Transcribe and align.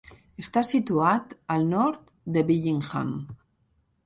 Està 0.43 0.61
situat 0.69 1.35
al 1.57 1.67
nord 1.75 2.01
de 2.39 2.45
Billingham. 2.49 3.15